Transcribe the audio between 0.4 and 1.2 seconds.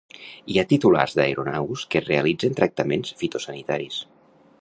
Hi ha titulars